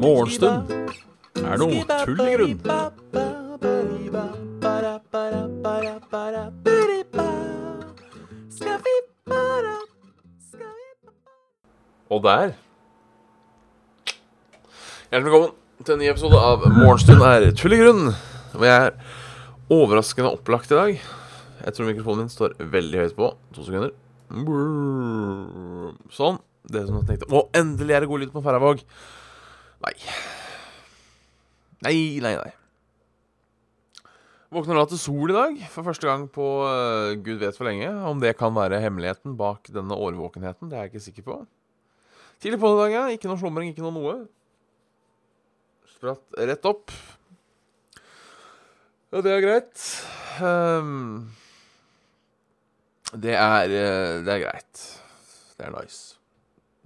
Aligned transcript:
Morgenstund 0.00 0.72
er 1.38 1.60
noe 1.60 1.84
tull 2.02 2.22
i 2.24 2.32
grunn. 2.34 2.56
Og 12.10 12.24
der 12.26 12.56
Hjertelig 15.10 15.30
velkommen 15.30 15.54
til 15.84 15.94
en 15.94 16.02
ny 16.02 16.10
episode 16.10 16.42
av 16.42 16.66
Morgenstund 16.74 17.22
er 17.22 17.48
tull 17.54 17.78
i 17.78 17.80
grunn. 17.84 18.10
Og 18.58 18.66
jeg 18.66 18.90
er 18.90 18.94
overraskende 19.70 20.34
opplagt 20.34 20.74
i 20.74 20.78
dag. 20.80 21.19
Jeg 21.60 21.76
tror 21.76 21.90
mikrofonen 21.90 22.24
min 22.24 22.32
står 22.32 22.56
veldig 22.72 23.02
høyt 23.04 23.16
på. 23.18 23.32
To 23.56 23.64
sekunder. 23.66 23.92
Sånn. 26.14 26.40
Det 26.70 26.84
som 26.86 26.98
jeg 27.00 27.06
tenkte 27.08 27.26
Å, 27.32 27.46
endelig 27.56 27.94
er 27.96 28.04
det 28.04 28.10
god 28.10 28.22
lyd 28.22 28.32
på 28.34 28.42
Færøyvåg. 28.44 28.82
Nei. 29.86 29.94
Nei, 31.86 31.94
nei, 32.20 32.34
nei. 32.36 32.50
Våkner 34.50 34.80
da 34.80 34.84
til 34.90 34.98
sol 34.98 35.30
i 35.30 35.36
dag, 35.36 35.60
for 35.70 35.86
første 35.86 36.08
gang 36.08 36.26
på 36.30 36.44
uh, 36.66 37.14
gud 37.22 37.38
vet 37.40 37.56
for 37.56 37.68
lenge. 37.68 37.86
Om 37.86 38.20
det 38.22 38.34
kan 38.38 38.52
være 38.56 38.80
hemmeligheten 38.82 39.36
bak 39.38 39.70
denne 39.72 39.94
årvåkenheten, 39.94 40.68
det 40.68 40.76
er 40.76 40.88
jeg 40.88 40.92
ikke 40.92 41.04
sikker 41.06 41.26
på. 41.28 41.38
Tidlig 42.42 42.58
på 42.60 42.72
i 42.74 42.78
dag, 42.80 42.94
ja. 42.96 43.04
Ikke 43.14 43.30
noe 43.30 43.38
slumring, 43.40 43.70
ikke 43.70 43.84
noe 43.86 43.94
noe. 43.94 44.16
Spratt 45.94 46.40
rett 46.50 46.66
opp. 46.68 46.92
Ja, 49.10 49.22
det 49.22 49.36
er 49.36 49.44
greit. 49.44 49.86
Um, 50.42 51.30
det 53.18 53.34
er 53.34 53.72
uh, 53.72 54.20
Det 54.24 54.34
er 54.34 54.44
greit. 54.44 54.82
Det 55.58 55.66
er 55.66 55.74
nice. 55.74 56.16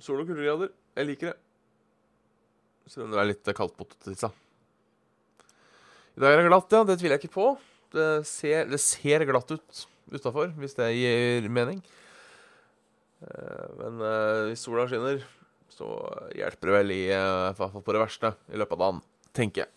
Sol 0.01 0.23
og 0.23 0.29
kuldegrader. 0.29 0.73
Jeg 0.97 1.09
liker 1.11 1.33
det. 1.33 1.37
Selv 2.89 3.07
om 3.07 3.15
det 3.15 3.21
er 3.21 3.29
litt 3.31 3.53
kaldt 3.57 3.77
på 3.77 3.87
totisa. 3.89 4.31
I 6.15 6.23
dag 6.23 6.35
er 6.35 6.43
det 6.43 6.49
glatt, 6.51 6.73
ja. 6.73 6.83
Det 6.87 6.99
tviler 7.01 7.17
jeg 7.17 7.25
ikke 7.25 7.37
på. 7.37 7.47
Det 7.95 8.09
ser, 8.29 8.69
det 8.71 8.81
ser 8.83 9.25
glatt 9.29 9.51
ut 9.55 9.85
utafor, 10.15 10.53
hvis 10.61 10.77
det 10.79 10.91
gir 10.95 11.49
mening. 11.49 11.81
Eh, 13.25 13.71
men 13.81 14.03
uh, 14.03 14.51
hvis 14.51 14.65
sola 14.67 14.85
skinner, 14.91 15.23
så 15.73 15.89
hjelper 16.37 16.71
det 16.71 16.77
vel 16.77 16.93
i 16.95 17.03
hvert 17.11 17.59
fall 17.59 17.83
på 17.83 17.95
det 17.97 18.03
verste 18.05 18.35
i 18.53 18.61
løpet 18.61 18.77
av 18.77 18.85
dagen, 18.85 19.01
tenker 19.35 19.65
jeg. 19.65 19.73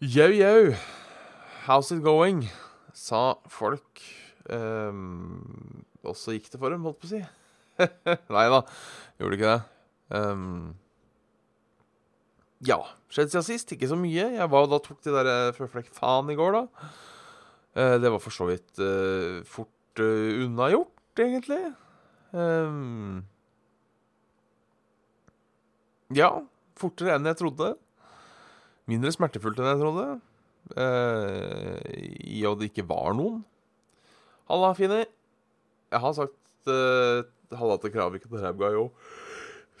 Yo, 0.00 0.26
yo. 0.32 0.74
How's 1.66 1.92
it 1.92 2.02
going? 2.02 2.48
Sa 3.00 3.22
folk. 3.50 4.02
Um, 4.50 5.84
og 6.04 6.16
så 6.18 6.34
gikk 6.36 6.50
det 6.52 6.60
for 6.60 6.72
dem, 6.72 6.84
holdt 6.86 7.00
på 7.02 7.08
å 7.08 7.12
si. 7.14 7.20
Nei 8.36 8.46
da, 8.52 8.60
gjorde 9.20 9.38
ikke 9.38 9.52
det. 9.54 9.60
Um, 10.10 10.72
ja. 12.66 12.80
Skjedd 13.10 13.32
siden 13.32 13.46
sist. 13.46 13.74
Ikke 13.74 13.88
så 13.90 13.98
mye. 13.98 14.26
Jeg 14.36 14.52
var 14.52 14.68
da 14.70 14.80
tok 14.84 15.00
de 15.04 15.14
der 15.14 15.30
uh, 15.30 15.56
føflekk-faen 15.56 16.32
i 16.32 16.38
går, 16.38 16.58
da. 16.58 16.90
Uh, 17.74 17.96
det 18.02 18.12
var 18.12 18.22
for 18.22 18.34
så 18.34 18.48
vidt 18.50 18.82
uh, 18.82 19.40
fort 19.48 20.02
uh, 20.02 20.44
unnagjort, 20.44 20.94
egentlig. 21.24 21.62
Um, 22.36 23.22
ja. 26.14 26.32
Fortere 26.80 27.16
enn 27.16 27.28
jeg 27.28 27.36
trodde. 27.40 27.74
Mindre 28.90 29.12
smertefullt 29.14 29.60
enn 29.60 29.72
jeg 29.74 29.82
trodde. 29.82 30.06
I 30.76 32.42
og 32.48 32.60
det 32.60 32.70
ikke 32.70 32.86
var 32.88 33.14
noen. 33.16 33.40
Halla, 34.50 34.72
Fini. 34.74 35.04
Jeg 35.90 36.02
har 36.02 36.14
sagt 36.16 36.70
uh, 36.70 37.22
halla 37.54 37.76
til 37.82 37.92
Kravik 37.94 38.26
og 38.26 38.40
Rævguy 38.42 38.78
òg. 38.80 39.06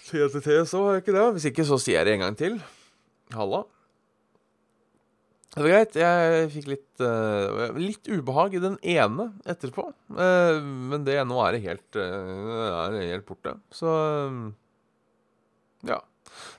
TTT, 0.00 0.48
så 0.66 0.84
har 0.84 0.96
jeg 0.96 1.04
ikke 1.04 1.14
det. 1.16 1.26
Hvis 1.36 1.46
ikke, 1.50 1.66
så 1.66 1.78
sier 1.82 2.00
jeg 2.00 2.08
det 2.08 2.14
en 2.16 2.24
gang 2.24 2.38
til. 2.38 2.58
Halla. 3.34 3.64
Det 5.50 5.64
var 5.64 5.72
greit. 5.72 5.98
Jeg 5.98 6.50
fikk 6.54 6.68
litt, 6.70 7.02
uh, 7.02 7.74
litt 7.78 8.10
ubehag 8.10 8.54
i 8.54 8.62
den 8.62 8.78
ene 8.86 9.32
etterpå. 9.50 9.88
Uh, 10.14 10.62
men 10.62 11.06
det 11.06 11.18
nå 11.26 11.40
er 11.42 11.56
det 11.56 11.64
helt, 11.66 11.98
uh, 11.98 12.86
er 12.86 13.00
helt 13.00 13.26
borte. 13.26 13.56
Så 13.74 13.90
ja. 15.86 15.98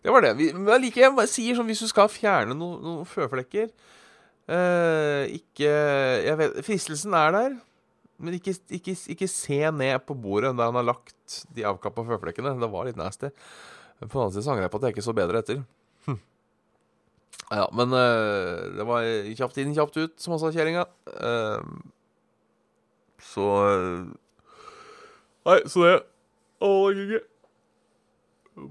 Det 0.04 0.12
var 0.12 0.26
det. 0.26 0.36
Vi, 0.36 0.52
men 0.58 0.84
like, 0.84 1.00
jeg 1.00 1.32
sier 1.32 1.56
sånn 1.56 1.72
hvis 1.72 1.84
du 1.86 1.88
skal 1.88 2.12
fjerne 2.12 2.58
noen 2.58 2.84
no 2.84 2.96
føflekker 3.08 3.72
Ikke 4.50 5.70
Jeg 6.26 6.38
vet 6.40 6.58
Fristelsen 6.66 7.14
er 7.16 7.36
der. 7.36 7.60
Men 8.22 8.38
ikke, 8.38 8.54
ikke, 8.70 8.96
ikke, 9.16 9.28
se 9.30 9.60
ned 9.74 10.04
på 10.06 10.16
bordet 10.18 10.54
der 10.54 10.70
han 10.70 10.78
har 10.78 10.86
lagt 10.86 11.38
de 11.56 11.66
avkappa 11.66 12.04
føflekkene. 12.06 12.54
Det 12.62 12.70
var 12.70 12.86
litt 12.86 13.00
nasty. 13.00 13.32
På 14.02 14.12
den 14.12 14.22
annen 14.24 14.36
side 14.36 14.46
så 14.46 14.54
angrer 14.54 14.68
jeg 14.68 14.74
på 14.74 14.82
at 14.82 14.86
jeg 14.88 14.96
ikke 14.96 15.06
så 15.08 15.16
bedre 15.18 15.42
etter. 15.42 15.64
Hm. 16.06 16.20
Ja, 17.50 17.66
men 17.78 17.94
uh, 17.98 18.70
det 18.78 18.86
var 18.90 19.10
kjapt 19.40 19.58
inn, 19.62 19.74
kjapt 19.78 19.98
ut, 19.98 20.16
som 20.22 20.36
han 20.36 20.42
sa 20.44 20.54
kjerringa. 20.54 20.86
Uh, 21.18 21.62
så 23.32 23.48
Nei, 25.42 25.60
så 25.70 25.86
det 25.86 25.94
Å, 26.62 26.70
gikk 26.94 27.16
ikke. 27.16 27.28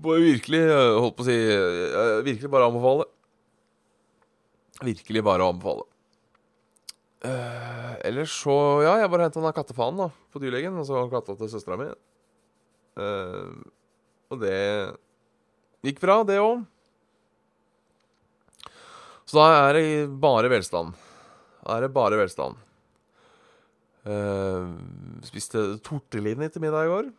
Bare 0.04 0.22
virkelig, 0.22 0.60
holdt 0.70 1.16
på 1.18 1.24
å 1.24 1.26
si 1.26 1.36
Virkelig 2.26 2.50
bare 2.52 2.68
anbefale. 2.68 3.06
Virkelig 4.80 5.22
bare 5.24 5.44
å 5.44 5.52
anbefale. 5.52 5.84
Uh, 7.20 7.98
ellers 8.08 8.32
så 8.32 8.54
Ja, 8.80 8.94
jeg 8.96 9.10
bare 9.12 9.26
henta 9.26 9.42
den 9.44 9.52
kattefanen 9.52 10.06
da 10.06 10.08
på 10.32 10.40
dyrlegen. 10.40 10.78
Og 10.80 10.88
så 10.88 11.04
katta 11.12 11.36
til 11.36 11.52
søstera 11.52 11.76
mi. 11.80 11.90
Uh, 13.00 13.60
og 14.32 14.40
det 14.40 14.56
gikk 15.84 16.00
bra, 16.02 16.20
det 16.24 16.40
òg. 16.40 16.64
Så 19.28 19.36
da 19.36 19.68
er 19.68 19.76
det 19.76 19.84
bare 20.22 20.50
velstand. 20.50 20.96
Da 21.60 21.76
er 21.76 21.86
det 21.86 21.94
bare 21.94 22.18
velstand. 22.18 22.56
Uh, 24.00 24.72
spiste 25.28 25.76
tortellini 25.84 26.48
til 26.48 26.64
middag 26.64 26.88
i 26.88 26.94
går. 26.94 27.10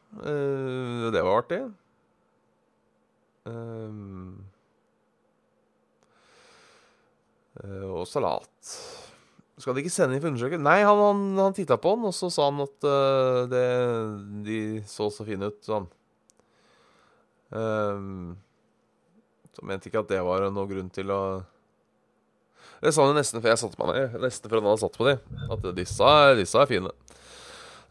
det 1.13 1.21
var 1.21 1.43
artig. 1.43 1.61
Og 7.61 8.07
salat. 8.09 8.73
Skal 9.61 9.75
de 9.77 9.83
ikke 9.83 9.93
sende 9.93 10.15
inn 10.15 10.23
for 10.23 10.31
undersøkelse? 10.31 10.63
Nei, 10.65 10.79
han, 10.87 10.99
han, 11.05 11.23
han 11.37 11.55
titta 11.55 11.77
på 11.81 11.93
den, 11.97 12.07
og 12.09 12.15
så 12.17 12.31
sa 12.33 12.47
han 12.49 12.63
at 12.63 12.87
uh, 12.87 13.41
det, 13.51 13.65
de 14.47 14.59
så 14.89 15.11
så 15.13 15.25
fine 15.27 15.51
ut, 15.51 15.59
sånn. 15.65 15.85
Um, 17.51 18.33
så 19.51 19.65
mente 19.67 19.91
ikke 19.91 20.01
at 20.01 20.09
det 20.09 20.21
var 20.23 20.47
noe 20.47 20.69
grunn 20.69 20.87
til 20.95 21.11
å 21.11 21.21
Det 22.79 22.93
sa 22.95 23.03
han 23.03 23.11
jo 23.11 23.17
nesten 23.17 23.43
før 23.43 23.51
jeg 23.51 23.61
satte 23.61 23.81
meg 23.81 23.91
ned. 23.91 24.17
Nesten 24.23 24.49
før 24.49 24.61
han 24.61 24.69
hadde 24.71 24.83
satt 24.85 24.97
på 24.97 25.09
de. 25.09 25.15
At 25.53 25.67
disse, 25.77 26.11
disse 26.39 26.63
er 26.63 26.69
fine. 26.71 26.93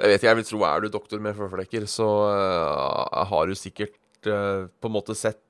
Jeg 0.01 0.15
vet 0.15 0.25
jeg 0.25 0.39
vil 0.39 0.47
tro 0.49 0.63
Er 0.65 0.81
du 0.83 0.89
doktor 0.91 1.21
med 1.23 1.37
føflekker, 1.37 1.85
så 1.93 2.09
uh, 2.33 3.21
har 3.31 3.47
du 3.47 3.55
sikkert 3.59 4.01
uh, 4.27 4.67
på 4.67 4.91
en 4.91 4.97
måte 4.99 5.19
sett 5.19 5.47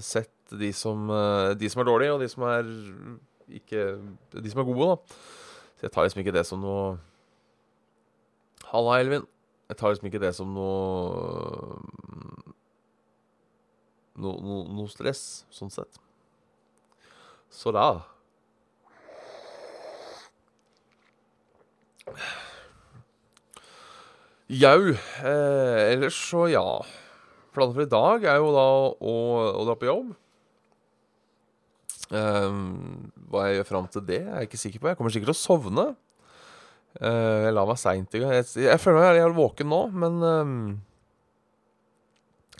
Sett 0.00 0.30
de 0.58 0.72
som, 0.74 1.10
de 1.58 1.70
som 1.70 1.82
er 1.82 1.88
dårlige, 1.88 2.14
og 2.14 2.22
de 2.22 2.28
som 2.30 2.46
er 2.48 2.70
ikke 3.50 3.84
de 4.34 4.50
som 4.50 4.62
er 4.62 4.68
gode, 4.68 4.88
da. 4.90 5.20
Så 5.78 5.86
jeg 5.86 5.92
tar 5.94 6.06
liksom 6.06 6.20
ikke 6.22 6.36
det 6.36 6.46
som 6.46 6.60
noe 6.64 6.98
Halla, 8.70 9.00
Elvin. 9.00 9.24
Jeg 9.70 9.78
tar 9.80 9.90
liksom 9.90 10.10
ikke 10.10 10.22
det 10.22 10.34
som 10.36 10.52
noe 10.54 11.80
Noe 14.20 14.42
no, 14.44 14.56
no 14.76 14.84
stress, 14.90 15.46
sånn 15.54 15.70
sett. 15.72 15.96
Så 17.50 17.72
da 17.72 18.02
Jau. 24.50 24.90
Eh, 24.90 25.92
ellers 25.94 26.16
så, 26.26 26.48
ja. 26.50 26.64
Planen 27.54 27.74
for 27.76 27.86
i 27.86 27.90
dag 27.90 28.24
er 28.26 28.40
jo 28.42 28.50
da 28.50 28.66
å, 28.90 29.14
å 29.62 29.66
dra 29.68 29.76
på 29.78 29.86
jobb. 29.86 30.10
Um, 32.10 33.10
hva 33.30 33.46
jeg 33.46 33.60
gjør 33.60 33.68
fram 33.68 33.84
til 33.86 34.02
det, 34.08 34.22
er 34.26 34.42
jeg 34.42 34.50
ikke 34.50 34.58
sikker 34.64 34.82
på. 34.82 34.88
Jeg 34.90 34.98
kommer 34.98 35.12
sikkert 35.14 35.30
til 35.30 35.38
å 35.38 35.40
sovne. 35.40 35.88
Uh, 36.98 37.46
jeg 37.46 37.54
la 37.54 37.66
meg 37.68 37.78
seint 37.78 38.16
i 38.18 38.22
gang. 38.22 38.32
Jeg, 38.40 38.48
jeg, 38.66 38.82
føler 38.82 38.98
meg 38.98 39.20
jævlig 39.20 39.38
våken 39.38 39.70
nå, 39.70 39.82
men 40.02 40.16
um, 40.26 40.56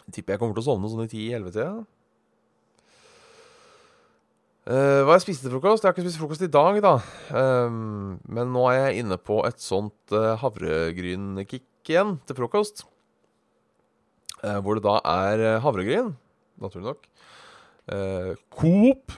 jeg 0.05 0.15
tipper 0.15 0.35
jeg 0.35 0.41
kommer 0.43 0.55
til 0.55 0.63
å 0.63 0.69
sovne 0.69 0.91
sånn 0.91 1.03
i 1.03 1.09
10-11-tida. 1.11 1.73
Uh, 4.61 5.01
hva 5.03 5.17
jeg 5.17 5.25
spiste 5.25 5.47
til 5.47 5.55
frokost? 5.55 5.83
Jeg 5.83 5.89
har 5.89 5.97
ikke 5.97 6.05
spist 6.05 6.21
frokost 6.21 6.45
i 6.45 6.51
dag, 6.53 6.79
da. 6.85 6.93
Um, 7.33 8.21
men 8.29 8.53
nå 8.53 8.63
er 8.69 8.77
jeg 8.77 9.03
inne 9.03 9.17
på 9.19 9.41
et 9.47 9.59
sånt 9.59 10.15
uh, 10.15 10.37
havregrynkick 10.39 11.91
igjen 11.91 12.19
til 12.29 12.37
frokost. 12.37 12.85
Uh, 14.39 14.61
hvor 14.63 14.79
det 14.79 14.85
da 14.85 14.95
er 15.01 15.59
havregryn, 15.65 16.13
naturlig 16.61 16.93
nok. 16.93 17.09
Coop 18.55 19.17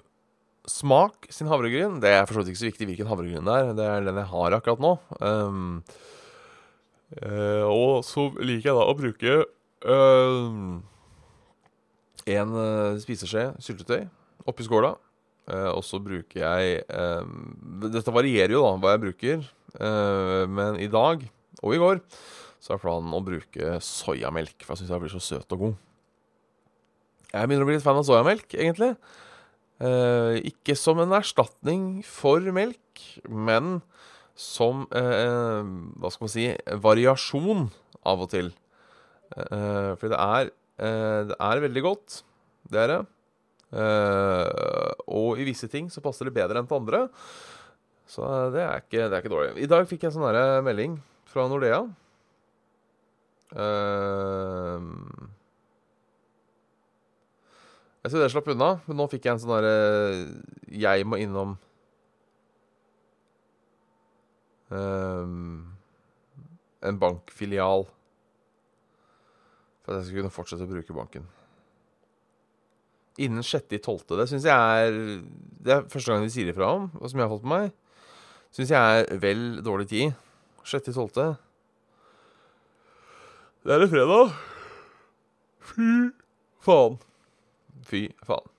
Smak 0.70 1.28
sin 1.34 1.50
havregryn. 1.52 2.00
Det 2.00 2.12
er 2.14 2.24
for 2.24 2.38
så 2.38 2.44
vidt 2.44 2.54
ikke 2.54 2.62
så 2.62 2.70
viktig 2.70 2.88
hvilken 2.88 3.10
havregryn 3.10 3.48
det 3.48 3.56
er. 3.60 3.72
Det 3.76 3.88
er 3.90 4.06
den 4.08 4.20
jeg 4.22 4.32
har 4.32 4.56
akkurat 4.56 4.84
nå. 4.84 4.94
Um, 5.20 5.82
uh, 7.20 7.66
og 7.68 8.04
så 8.08 8.30
liker 8.40 8.70
jeg 8.70 8.78
da 8.78 8.86
å 8.88 8.96
bruke 8.96 9.34
uh, 9.44 10.78
en 12.32 12.56
uh, 12.56 13.02
spiseskje 13.04 13.50
syltetøy 13.64 14.06
oppi 14.48 14.68
skåla. 14.68 14.96
Og 15.44 15.82
så 15.84 15.98
bruker 16.00 16.40
jeg 16.40 16.76
Dette 17.92 18.12
varierer 18.16 18.54
jo, 18.54 18.62
da, 18.64 18.78
hva 18.80 18.94
jeg 18.94 19.02
bruker. 19.02 19.42
men 20.48 20.78
i 20.80 20.88
dag 20.88 21.26
og 21.60 21.76
i 21.76 21.80
går 21.82 22.00
så 22.64 22.78
er 22.78 22.80
planen 22.80 23.12
å 23.12 23.20
bruke 23.20 23.74
soyamelk, 23.84 24.56
for 24.64 24.72
jeg 24.72 24.84
syns 24.86 24.94
jeg 24.94 25.04
blir 25.04 25.12
så 25.12 25.20
søt 25.20 25.56
og 25.58 25.66
god. 25.66 25.76
Jeg 27.34 27.50
begynner 27.50 27.66
å 27.66 27.68
bli 27.68 27.76
litt 27.76 27.84
fan 27.84 28.00
av 28.00 28.08
soyamelk, 28.08 28.56
egentlig. 28.56 28.94
Eh, 29.84 30.40
ikke 30.48 30.76
som 30.80 31.02
en 31.04 31.16
erstatning 31.18 32.04
for 32.08 32.44
melk, 32.56 33.02
men 33.28 33.82
som 34.34 34.86
eh, 34.96 35.62
Hva 36.00 36.12
skal 36.12 36.26
man 36.26 36.32
si 36.32 36.46
variasjon 36.86 37.66
av 38.08 38.24
og 38.24 38.30
til. 38.32 38.52
Eh, 39.36 39.92
for 40.00 40.14
det 40.14 40.20
er, 40.20 40.54
det 41.30 41.38
er 41.38 41.64
veldig 41.68 41.84
godt. 41.86 42.22
Det 42.72 42.80
er 42.80 42.94
det. 42.94 43.02
Og 45.14 45.40
i 45.42 45.46
visse 45.48 45.68
ting 45.70 45.90
så 45.94 46.02
passer 46.04 46.28
det 46.28 46.36
bedre 46.36 46.62
enn 46.62 46.70
til 46.70 46.80
andre. 46.80 47.04
Så 48.10 48.26
det 48.54 48.64
er 48.64 48.82
ikke, 48.82 49.06
det 49.06 49.14
er 49.14 49.22
ikke 49.22 49.34
dårlig. 49.34 49.54
I 49.62 49.70
dag 49.70 49.86
fikk 49.90 50.06
jeg 50.06 50.14
en 50.14 50.18
sånn 50.18 50.66
melding 50.66 50.98
fra 51.30 51.46
Nordea. 51.50 51.84
Uh, 53.54 54.82
jeg 58.04 58.12
trodde 58.12 58.26
jeg 58.26 58.34
slapp 58.34 58.50
unna, 58.52 58.70
men 58.84 58.98
nå 59.00 59.06
fikk 59.08 59.28
jeg 59.30 59.32
en 59.38 59.40
sånn 59.40 59.54
derre 59.54 59.76
uh, 60.12 60.32
Jeg 60.76 61.06
må 61.08 61.20
innom 61.24 61.54
um, 64.68 65.62
En 66.84 67.00
bankfilial. 67.00 67.88
For 69.84 69.94
at 69.94 70.02
jeg 70.02 70.10
skal 70.10 70.20
kunne 70.20 70.34
fortsette 70.36 70.68
å 70.68 70.72
bruke 70.74 70.96
banken. 70.98 71.30
Innen 73.24 73.46
6.12. 73.46 74.04
Det 74.20 74.28
syns 74.34 74.50
jeg 74.50 74.84
er 74.84 75.00
Det 75.64 75.76
er 75.78 75.88
første 75.88 76.12
gang 76.12 76.28
de 76.28 76.34
sier 76.34 76.52
ifra 76.52 76.74
om, 76.76 76.90
og 77.00 77.08
som 77.08 77.22
jeg 77.22 77.28
har 77.28 77.34
fått 77.38 77.48
med 77.48 77.56
meg. 77.70 78.12
Syns 78.52 78.76
jeg 78.76 79.08
er 79.08 79.24
vel 79.24 79.46
dårlig 79.64 79.88
tid. 79.94 80.20
6.12. 80.68 81.40
Det 83.64 83.72
er 83.72 83.80
det 83.80 83.92
fredag. 83.96 84.36
Fy 85.72 85.90
faen. 86.68 87.00
Fy 87.88 88.08
faen. 88.26 88.50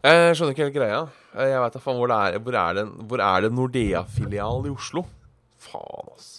Jeg 0.00 0.36
skjønner 0.36 0.54
ikke 0.54 0.66
helt 0.68 0.76
greia. 0.76 1.00
Jeg 1.36 1.62
vet 1.62 1.74
da 1.76 1.82
faen 1.82 1.98
hvor 2.00 2.08
det 2.10 2.16
er 2.16 2.38
Hvor 2.40 2.56
er 2.56 2.78
det, 2.78 2.86
hvor 3.10 3.22
er 3.24 3.44
det 3.44 3.52
Nordea-filial 3.52 4.66
i 4.66 4.72
Oslo? 4.72 5.04
Faen, 5.60 6.14
ass. 6.14 6.30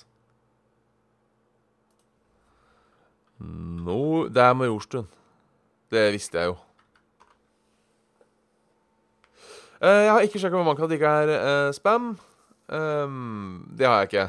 No, 3.42 4.27
det 4.30 4.42
er 4.42 4.53
Majorstuen. 4.53 5.07
Det 5.92 6.12
visste 6.13 6.39
jeg 6.39 6.51
jo. 6.51 6.57
Eh, 9.81 10.03
jeg 10.06 10.12
har 10.13 10.25
ikke 10.25 10.39
sjekka 10.39 10.59
med 10.59 10.68
banken 10.69 10.86
at 10.86 10.92
det 10.92 11.00
ikke 11.00 11.15
er 11.24 11.31
uh, 11.42 11.74
spam. 11.74 12.12
Um, 12.69 13.71
det 13.77 13.88
har 13.88 14.03
jeg 14.03 14.12
ikke. 14.12 14.27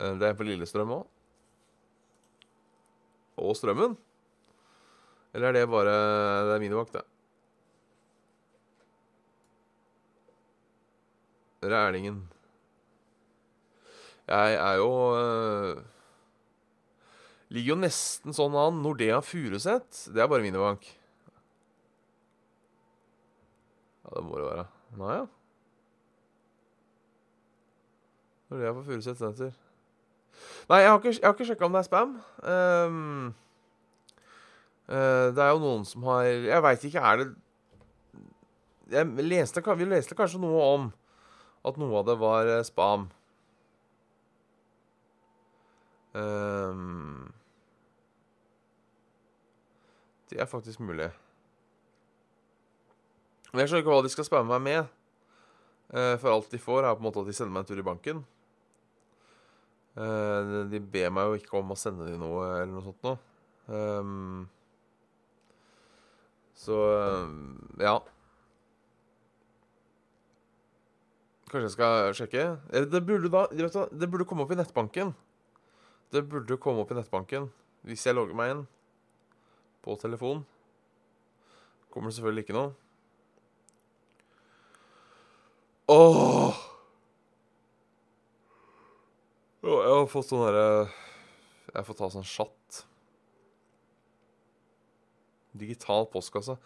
Eh, 0.00 0.16
det 0.18 0.28
er 0.28 0.34
på 0.34 0.46
Lillestrøm 0.46 0.90
òg. 0.98 1.06
Og 3.36 3.54
Strømmen. 3.56 3.94
Eller 5.36 5.52
er 5.52 5.58
det 5.58 5.66
bare 5.68 5.92
Det 6.48 6.54
er 6.54 6.62
minivakt, 6.62 6.96
det. 6.96 7.04
Rælingen. 11.66 12.28
Jeg 14.26 14.54
er 14.54 14.74
jo 14.74 14.90
øh, 15.18 15.82
Ligger 17.48 17.74
jo 17.74 17.78
nesten 17.78 18.34
sånn 18.34 18.56
an. 18.58 18.80
Nordea 18.82 19.20
Furuset, 19.22 20.06
det 20.10 20.22
er 20.22 20.30
bare 20.30 20.42
minibank. 20.42 20.88
Ja, 24.02 24.16
det 24.16 24.24
må 24.26 24.40
det 24.40 24.48
være. 24.48 24.66
Nei, 24.98 25.14
ja. 25.20 25.26
Nordea 28.50 28.74
på 28.74 28.84
Furuset 28.88 29.20
senter. 29.20 29.54
Nei, 30.66 30.80
jeg 30.82 30.90
har 30.90 30.98
ikke, 30.98 31.14
jeg 31.14 31.36
ikke 31.36 31.46
sjekka 31.52 31.68
om 31.68 31.76
det 31.76 31.84
er 31.84 31.86
spam. 31.86 32.16
Um, 32.42 33.34
det 34.86 35.42
er 35.42 35.50
jo 35.50 35.58
noen 35.58 35.82
som 35.82 36.04
har 36.06 36.28
Jeg 36.28 36.62
veit 36.62 36.84
ikke, 36.86 37.00
er 37.02 37.16
det 37.18 37.24
jeg 38.90 39.26
leste, 39.26 39.62
Vi 39.76 39.84
leste 39.88 40.14
kanskje 40.14 40.40
noe 40.40 40.62
om 40.62 40.90
at 41.66 41.78
noe 41.80 41.98
av 41.98 42.06
det 42.06 42.14
var 42.20 42.46
eh, 42.46 42.62
spam. 42.66 43.08
Um, 46.14 47.32
det 50.30 50.38
er 50.40 50.46
faktisk 50.46 50.80
mulig. 50.80 51.10
Men 53.50 53.64
jeg 53.64 53.72
skjønner 53.72 53.82
ikke 53.82 53.96
hva 53.96 54.06
de 54.06 54.14
skal 54.14 54.28
spamme 54.28 54.54
meg 54.54 54.62
med. 54.62 54.94
Uh, 55.90 56.14
for 56.22 56.30
alt 56.30 56.54
de 56.54 56.62
får, 56.62 56.84
er 56.84 56.94
på 56.94 57.02
en 57.02 57.08
måte 57.08 57.24
at 57.24 57.28
de 57.28 57.34
sender 57.36 57.54
meg 57.56 57.64
en 57.64 57.70
tur 57.72 57.82
i 57.82 57.90
banken. 57.90 58.24
De 59.96 60.78
ber 60.92 61.12
meg 61.14 61.24
jo 61.24 61.38
ikke 61.38 61.54
om 61.56 61.70
å 61.72 61.76
sende 61.80 62.04
dem 62.04 62.20
noe 62.20 62.42
eller 62.58 62.68
noe 62.68 62.82
sånt 62.84 63.06
noe. 63.06 63.16
Um, 63.64 64.42
så 66.56 66.76
ja. 67.80 67.98
Kanskje 71.46 71.66
jeg 71.66 71.74
skal 71.76 72.16
sjekke? 72.18 72.46
Det 72.90 73.02
burde, 73.06 73.30
da, 73.30 73.44
det 73.92 74.10
burde 74.10 74.26
komme 74.26 74.42
opp 74.46 74.54
i 74.54 74.58
nettbanken. 74.58 75.12
Det 76.10 76.24
burde 76.26 76.58
komme 76.58 76.82
opp 76.82 76.90
i 76.90 76.98
nettbanken 76.98 77.50
hvis 77.86 78.02
jeg 78.06 78.16
logger 78.16 78.34
meg 78.34 78.54
inn 78.54 78.64
på 79.86 79.94
telefon. 80.00 80.42
Kommer 81.92 82.10
det 82.10 82.16
selvfølgelig 82.16 82.46
ikke 82.46 82.56
noe. 82.56 82.72
Åh! 85.92 86.64
jeg 89.66 89.94
har 89.94 90.08
fått 90.10 90.28
sånn 90.28 90.42
derre 90.44 90.64
Jeg 91.72 91.86
får 91.86 91.98
ta 91.98 92.08
sånn 92.10 92.26
chat. 92.26 92.55
Digital 95.60 96.08
postkasse. 96.12 96.56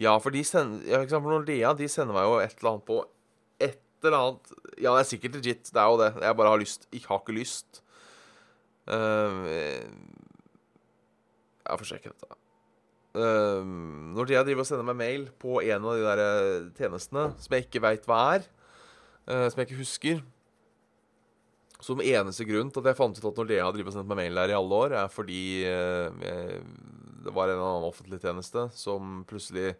Ja, 0.00 0.16
for 0.22 0.34
de 0.34 0.42
sender 0.46 0.86
ja, 0.88 1.02
For 1.04 1.32
Nordea 1.32 1.74
de 1.76 1.88
sender 1.90 2.16
meg 2.16 2.28
jo 2.28 2.40
et 2.40 2.56
eller 2.58 2.72
annet 2.72 2.86
på 2.88 2.98
et 3.60 3.80
eller 4.04 4.18
annet 4.18 4.52
Ja, 4.80 4.94
det 4.94 5.04
er 5.04 5.10
sikkert 5.10 5.38
legit. 5.40 5.70
Det 5.70 5.80
er 5.80 5.88
jo 5.92 6.00
det. 6.00 6.10
Jeg 6.24 6.36
bare 6.40 6.54
har 6.54 6.62
lyst. 6.62 6.88
Jeg 6.92 7.06
har 7.08 7.22
ikke 7.22 7.36
lyst. 7.36 7.82
Uh, 8.90 9.46
jeg 11.68 11.82
får 11.82 11.90
sjekke 11.92 12.12
dette. 12.12 12.38
Uh, 13.10 13.66
Nordea 14.14 14.42
driver 14.46 14.64
og 14.64 14.68
sender 14.70 14.86
meg 14.86 14.98
mail 14.98 15.28
på 15.42 15.60
en 15.60 15.86
av 15.86 15.96
de 15.98 16.04
der 16.06 16.20
eh, 16.22 16.68
tjenestene 16.78 17.32
som 17.42 17.56
jeg 17.56 17.66
ikke 17.66 17.82
veit 17.82 18.06
hva 18.08 18.20
er. 18.36 18.46
Uh, 19.26 19.46
som 19.50 19.60
jeg 19.60 19.68
ikke 19.68 19.82
husker. 19.82 20.22
Som 21.80 22.02
eneste 22.04 22.44
grunn 22.44 22.70
til 22.70 22.82
at 22.82 22.90
jeg 22.90 22.98
fant 22.98 23.18
ut 23.18 23.26
at 23.30 23.38
Nordea 23.40 23.64
har 23.64 23.92
sendt 23.94 24.08
meg 24.10 24.18
mail 24.20 24.36
der 24.36 24.52
i 24.52 24.56
alle 24.56 24.80
år, 24.84 24.94
er 25.00 25.12
fordi 25.12 25.42
eh, 25.64 26.24
jeg, 26.26 26.58
det 27.24 27.32
var 27.34 27.48
en 27.48 27.56
eller 27.56 27.68
annen 27.68 27.88
offentlig 27.90 28.20
tjeneste 28.22 28.66
som 28.76 29.22
plutselig 29.28 29.74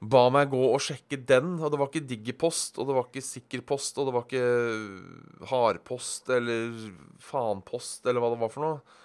ba 0.00 0.22
meg 0.32 0.48
gå 0.52 0.60
og 0.70 0.80
sjekke 0.82 1.18
den. 1.28 1.58
Og 1.60 1.72
det 1.72 1.80
var 1.80 1.90
ikke 1.90 2.06
Digipost, 2.08 2.78
og 2.80 2.88
det 2.88 2.96
var 2.96 3.08
ikke 3.08 3.24
Sikkerpost, 3.24 4.00
og 4.00 4.08
det 4.08 4.16
var 4.16 4.26
ikke 4.26 5.50
Hardpost 5.50 6.32
eller 6.34 6.72
faenpost 7.24 8.08
eller 8.08 8.24
hva 8.24 8.32
det 8.34 8.40
var 8.40 8.52
for 8.54 8.66
noe. 8.66 8.98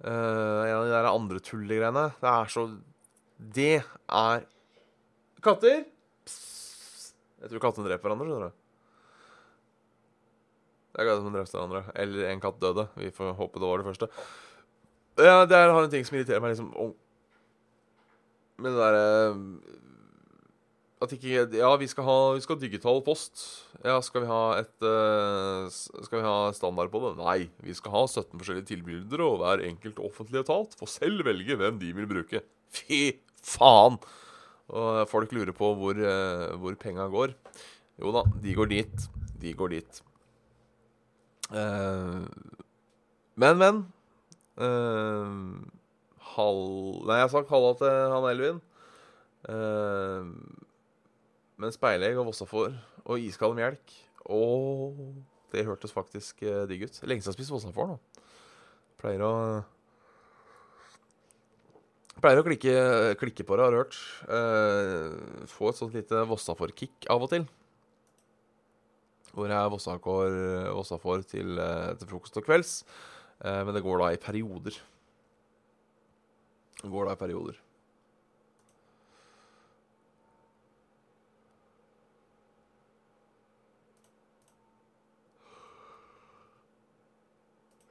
Uh, 0.00 0.64
en 0.64 0.78
av 0.78 0.86
de 0.86 0.94
der 0.94 1.10
andre 1.10 1.42
tullegreiene. 1.44 2.06
Det 2.22 2.30
er 2.30 2.54
så 2.54 2.70
Det 3.36 3.74
er 3.80 4.46
Katter! 5.44 5.84
Psst. 6.24 7.14
Jeg 7.40 7.48
tror 7.48 7.62
kattene 7.64 7.88
dreper 7.88 8.08
hverandre, 8.08 8.28
skjønner 8.28 8.50
du. 8.50 8.56
Det 10.90 11.00
er 11.00 11.06
katter 11.08 11.22
som 11.24 11.36
drepte 11.36 11.56
hverandre. 11.56 11.82
Eller 12.02 12.28
en 12.28 12.42
katt 12.42 12.58
døde. 12.60 12.84
Vi 13.00 13.12
får 13.14 13.36
håpe 13.38 13.62
det 13.62 13.70
var 13.70 13.80
det 13.80 13.88
første. 13.88 14.08
Ja, 15.18 15.42
det 15.48 15.56
er, 15.56 15.72
en 15.74 15.92
ting 15.92 16.06
som 16.06 16.16
irriterer 16.16 16.40
meg 16.42 16.54
liksom 16.54 16.70
oh. 16.78 16.92
Med 18.60 18.74
det 18.74 18.78
derre 18.78 19.04
At 21.02 21.14
ikke 21.16 21.46
Ja, 21.56 21.72
vi 21.80 21.88
skal 21.90 22.04
ha 22.06 22.18
vi 22.36 22.44
skal 22.44 22.60
digital 22.60 22.98
post. 23.04 23.42
Ja, 23.84 23.98
skal 24.04 24.24
vi 24.24 24.30
ha 24.30 24.42
et 24.60 24.74
uh, 24.84 25.66
Skal 25.72 26.20
vi 26.20 26.26
ha 26.26 26.36
standard 26.56 26.92
på 26.92 27.02
det? 27.06 27.14
Nei. 27.20 27.40
Vi 27.64 27.74
skal 27.76 27.94
ha 27.96 28.02
17 28.06 28.36
forskjellige 28.36 28.70
tilbydere, 28.70 29.26
og 29.26 29.40
hver 29.42 29.58
enkelt 29.66 29.98
offentlig 30.04 30.44
etat 30.44 30.76
får 30.78 30.88
selv 30.98 31.26
velge 31.26 31.56
hvem 31.56 31.80
de 31.80 31.92
vil 31.96 32.10
bruke. 32.10 32.44
Fy 32.70 33.02
faen! 33.42 33.98
Og 34.70 35.08
folk 35.10 35.32
lurer 35.34 35.50
på 35.56 35.72
hvor, 35.74 35.98
hvor 36.62 36.74
penga 36.78 37.08
går. 37.10 37.32
Jo 37.98 38.12
da, 38.14 38.22
de 38.44 38.52
går 38.54 38.68
dit. 38.70 39.08
De 39.40 39.50
går 39.56 39.68
dit. 39.72 40.02
Men, 41.50 43.58
men 43.58 43.82
uh, 44.60 45.30
hall, 46.34 46.64
Nei, 47.08 47.20
jeg 47.22 47.32
sa 47.32 47.44
halla 47.50 47.72
til 47.80 48.14
han 48.14 48.28
Elvin. 48.30 48.60
Uh, 49.48 50.24
men 51.60 51.72
speilegg 51.74 52.18
og 52.20 52.28
vossafor 52.28 52.74
og 53.08 53.22
iskald 53.24 53.54
melk 53.56 53.94
Å, 54.28 54.40
det 55.54 55.64
hørtes 55.64 55.94
faktisk 55.96 56.44
uh, 56.44 56.64
digg 56.68 56.84
ut. 56.86 56.98
Lenge 57.08 57.24
siden 57.24 57.32
jeg 57.32 57.32
har 57.32 57.38
spist 57.38 57.54
vossafår 57.54 57.94
nå. 57.94 58.00
Pleier 59.00 59.24
å 59.24 59.34
Pleier 62.20 62.42
å 62.42 62.44
klikke, 62.44 62.74
klikke 63.16 63.46
på 63.48 63.56
det, 63.56 63.64
har 63.64 63.72
du 63.72 63.78
hørt. 63.80 63.96
Uh, 64.28 65.46
få 65.48 65.70
et 65.70 65.78
sånt 65.78 65.94
lite 65.96 66.20
Vossafor-kick 66.28 67.08
av 67.12 67.24
og 67.24 67.32
til. 67.32 67.46
Hvor 69.32 69.48
jeg 69.48 69.56
er 69.56 69.70
Vossakår, 69.72 70.36
Vossafor 70.74 71.22
til, 71.30 71.54
eh, 71.62 71.92
til 72.00 72.08
frokost 72.10 72.36
og 72.40 72.44
kvelds. 72.48 72.72
Eh, 73.40 73.64
men 73.64 73.74
det 73.74 73.84
går 73.84 74.02
da 74.02 74.12
i 74.12 74.20
perioder. 74.20 74.76
Det 76.80 76.90
går 76.92 77.08
da 77.08 77.16
i 77.16 77.20
perioder. 77.20 77.60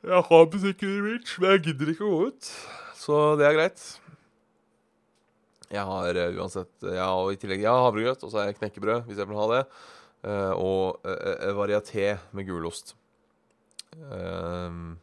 Jeg 0.10 0.26
har 0.26 0.46
butikken 0.50 0.90
i 0.90 1.02
Reach, 1.06 1.34
men 1.38 1.52
jeg 1.52 1.66
gidder 1.68 1.90
ikke 1.92 2.06
å 2.08 2.14
gå 2.14 2.30
ut. 2.30 2.52
Så 2.98 3.18
det 3.38 3.46
er 3.46 3.58
greit. 3.58 3.84
Jeg 5.70 5.84
har 5.86 6.18
uh, 6.18 6.38
uansett 6.40 6.88
jeg 6.88 7.04
har, 7.04 7.28
I 7.30 7.38
tillegg 7.38 7.62
jeg 7.62 7.70
har 7.70 7.84
havregrøt, 7.84 8.24
og 8.24 8.32
så 8.32 8.40
har 8.40 8.48
jeg 8.50 8.58
knekkebrød, 8.58 9.04
hvis 9.06 9.20
jeg 9.22 9.30
vil 9.30 9.38
ha 9.38 9.50
det. 9.52 9.62
Og 10.60 11.06
varieté 11.56 12.08
med 12.36 12.48
gulost. 12.50 12.92
Um, 13.96 14.98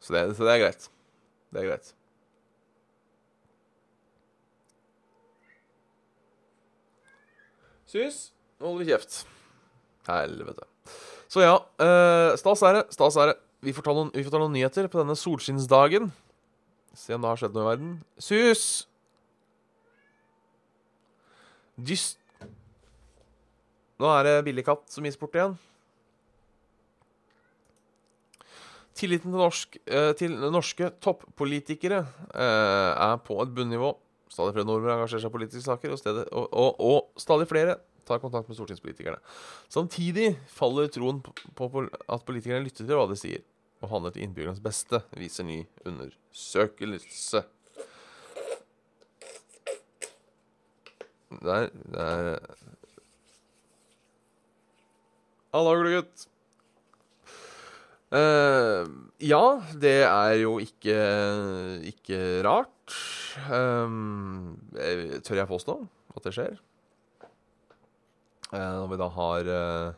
så, 0.00 0.14
det, 0.14 0.22
så 0.36 0.46
det 0.46 0.54
er 0.54 0.62
greit. 0.64 0.86
Det 1.50 1.62
er 1.62 1.68
greit. 1.68 1.92
Sus, 7.90 8.18
nå 8.60 8.70
holder 8.70 8.84
vi 8.84 8.90
kjeft. 8.92 9.22
Helvete. 10.06 10.66
Så 11.30 11.42
ja, 11.42 11.56
uh, 11.58 12.36
stas 12.38 12.62
er 12.66 12.78
det. 12.78 12.84
Stas 12.94 13.18
er 13.18 13.32
det. 13.32 13.38
Vi 13.60 13.74
får, 13.76 13.84
ta 13.84 13.94
noen, 13.94 14.12
vi 14.14 14.22
får 14.24 14.32
ta 14.32 14.40
noen 14.40 14.54
nyheter 14.56 14.86
på 14.88 15.02
denne 15.02 15.16
solskinnsdagen. 15.18 16.08
Se 16.96 17.14
om 17.14 17.22
det 17.22 17.28
har 17.28 17.40
skjedd 17.42 17.56
noe 17.56 17.66
i 17.66 17.70
verden. 17.70 17.90
Sus! 18.22 18.64
Dyst 21.80 22.18
Nå 24.00 24.08
er 24.14 24.24
det 24.24 24.38
billig 24.46 24.64
katt 24.64 24.86
som 24.88 25.04
gis 25.04 25.18
bort 25.20 25.34
igjen. 25.36 25.58
Tilliten 28.98 29.30
til, 29.30 29.38
norsk, 29.38 29.76
eh, 29.86 30.12
til 30.18 30.34
norske 30.50 30.90
toppolitikere 31.02 32.00
eh, 32.34 32.90
er 32.90 33.20
på 33.24 33.38
et 33.42 33.52
bunnivå. 33.54 33.92
Stadig 34.30 34.54
flere 34.54 34.66
nordmenn 34.66 34.96
engasjerer 34.96 35.24
seg 35.24 35.32
i 35.32 35.34
politiske 35.34 35.66
saker, 35.66 35.94
og, 35.94 36.00
stedet, 36.00 36.26
og, 36.30 36.48
og, 36.50 36.82
og 36.82 37.22
stadig 37.22 37.48
flere 37.50 37.78
tar 38.06 38.20
kontakt 38.22 38.50
med 38.50 38.58
stortingspolitikerne. 38.58 39.18
Samtidig 39.70 40.34
faller 40.50 40.90
troen 40.92 41.22
på, 41.22 41.34
på 41.56 41.86
at 41.86 42.26
politikerne 42.26 42.66
lytter 42.66 42.86
til 42.86 42.98
hva 42.98 43.06
de 43.10 43.18
sier, 43.18 43.46
og 43.80 43.94
handler 43.94 44.14
til 44.14 44.26
innbyggernes 44.26 44.62
beste, 44.62 45.02
viser 45.18 45.46
ny 45.46 45.62
undersøkelse. 45.86 47.44
Der, 51.40 51.70
der 51.94 52.40
Halla, 55.50 55.74
gutt. 55.82 56.26
Uh, 58.10 58.90
ja, 59.22 59.44
det 59.78 60.00
er 60.02 60.32
jo 60.40 60.56
ikke, 60.58 60.98
ikke 61.86 62.18
rart. 62.42 62.94
Um, 63.46 64.56
tør 65.22 65.38
jeg 65.38 65.50
påstå 65.50 65.76
at 66.16 66.26
det 66.26 66.34
skjer? 66.34 66.56
Uh, 68.50 68.80
når 68.80 68.88
vi 68.90 68.98
da 68.98 69.08
har 69.14 69.50
uh, 69.54 69.92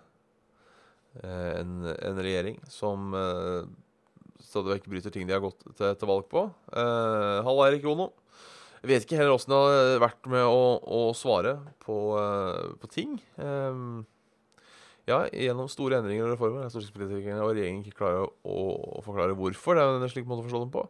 en, 1.25 1.73
en, 1.89 2.21
regjering 2.21 2.61
som 2.69 3.17
uh, 3.17 3.65
stadig 4.45 4.77
vekk 4.77 4.91
bryter 4.93 5.15
ting 5.15 5.25
de 5.25 5.33
har 5.33 5.45
gått 5.45 5.65
til, 5.73 5.97
til 5.97 6.13
valg 6.13 6.29
på. 6.29 6.45
Uh, 6.69 7.41
Halla, 7.49 7.71
Erik 7.71 7.89
Jono. 7.89 8.11
Jeg 8.83 8.91
vet 8.91 9.07
ikke 9.07 9.23
heller 9.23 9.39
åssen 9.39 9.55
det 9.55 9.63
har 9.63 10.03
vært 10.03 10.29
med 10.29 10.45
å, 10.45 10.63
å 10.85 11.03
svare 11.17 11.55
på, 11.81 11.97
på 12.83 12.89
ting. 12.93 13.15
Um, 13.39 14.03
ja, 15.09 15.25
gjennom 15.35 15.71
store 15.71 15.99
endringer 15.99 16.29
og 16.29 16.37
reformer 16.37 16.63
er 16.63 16.71
stortingspolitikerne 16.71 17.43
og 17.43 17.57
regjeringen 17.57 17.83
ikke 17.83 17.99
klarer 18.05 18.23
å, 18.23 18.31
å, 18.47 19.01
forklare 19.03 19.35
hvorfor. 19.39 19.75
Det 19.75 19.83
er 19.83 19.97
en 19.99 20.13
slik 20.13 20.29
måte 20.29 20.45
å 20.45 20.47
forstå 20.47 20.61
dem 20.63 20.75
på. 20.75 20.85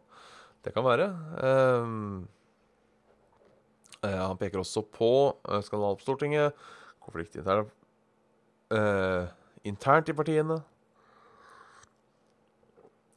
Det 0.63 0.73
kan 0.75 0.85
være. 0.85 1.07
Um, 1.41 2.27
han 4.03 4.37
peker 4.39 4.61
også 4.61 4.83
på 4.93 5.09
uh, 5.33 5.61
skandalen 5.65 5.97
på 5.97 6.05
Stortinget, 6.05 6.59
konflikt 7.03 7.39
internt, 7.39 7.73
uh, 8.75 9.25
internt 9.65 10.11
i 10.11 10.15
partiene. 10.15 10.59